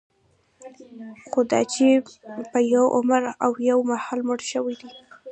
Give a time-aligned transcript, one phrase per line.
[1.29, 1.89] خوداچې
[2.51, 4.89] په یوه عمر او یوه مهال مړه شوي دي.